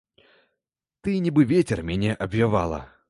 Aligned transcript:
Ты, 1.03 1.11
нібы 1.25 1.45
вецер, 1.53 1.85
мяне 1.91 2.11
абвявала. 2.29 2.81